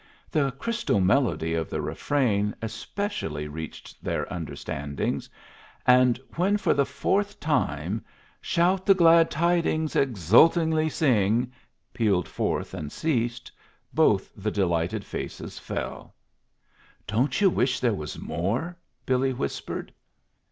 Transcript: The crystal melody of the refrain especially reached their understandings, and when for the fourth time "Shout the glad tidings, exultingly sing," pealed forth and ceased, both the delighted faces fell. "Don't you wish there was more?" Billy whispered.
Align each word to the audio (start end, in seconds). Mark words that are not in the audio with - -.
The 0.31 0.49
crystal 0.53 0.99
melody 0.99 1.53
of 1.53 1.69
the 1.69 1.79
refrain 1.79 2.55
especially 2.59 3.47
reached 3.47 4.03
their 4.03 4.23
understandings, 4.31 5.29
and 5.85 6.19
when 6.37 6.57
for 6.57 6.73
the 6.73 6.87
fourth 6.87 7.39
time 7.39 8.03
"Shout 8.41 8.83
the 8.87 8.95
glad 8.95 9.29
tidings, 9.29 9.95
exultingly 9.95 10.89
sing," 10.89 11.51
pealed 11.93 12.27
forth 12.27 12.73
and 12.73 12.91
ceased, 12.91 13.51
both 13.93 14.31
the 14.35 14.49
delighted 14.49 15.05
faces 15.05 15.59
fell. 15.59 16.15
"Don't 17.05 17.39
you 17.39 17.47
wish 17.51 17.79
there 17.79 17.93
was 17.93 18.17
more?" 18.17 18.75
Billy 19.05 19.33
whispered. 19.33 19.93